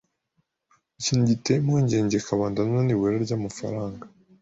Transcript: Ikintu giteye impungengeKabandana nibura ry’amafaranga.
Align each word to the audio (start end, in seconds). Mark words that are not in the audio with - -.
Ikintu 0.99 1.23
giteye 1.31 1.57
impungengeKabandana 1.59 2.77
nibura 2.83 3.15
ry’amafaranga. 3.25 4.03